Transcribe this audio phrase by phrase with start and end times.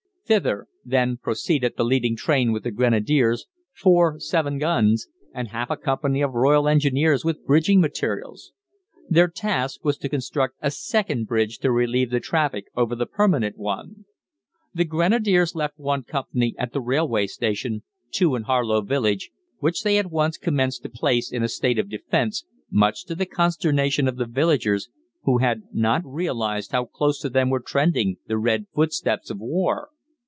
[0.31, 5.75] Thither, then, proceeded the leading train with the Grenadiers, four 4·7 guns, and half a
[5.75, 8.53] company of Royal Engineers with bridging materials.
[9.09, 13.57] Their task was to construct a second bridge to relieve the traffic over the permanent
[13.57, 14.05] one.
[14.73, 19.97] The Grenadiers left one company at the railway station, two in Harlow village, which they
[19.97, 24.15] at once commenced to place in a state of defence, much to the consternation of
[24.15, 24.89] the villagers,
[25.23, 29.89] who had not realised how close to them were trending the red footsteps of war.